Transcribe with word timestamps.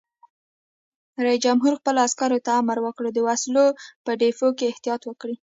رئیس 1.25 1.41
جمهور 1.45 1.73
خپلو 1.79 1.99
عسکرو 2.07 2.43
ته 2.45 2.51
امر 2.61 2.77
وکړ؛ 2.81 3.05
د 3.13 3.19
وسلو 3.27 3.65
په 4.05 4.11
ډیپو 4.21 4.47
کې 4.57 4.65
احتیاط 4.71 5.01
وکړئ! 5.05 5.35